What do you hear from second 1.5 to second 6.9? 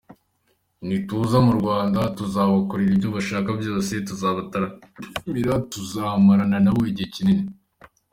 Rwanda tuzabakorera ibyo bashaka byose; tuzabataramira, tuzamarana nabo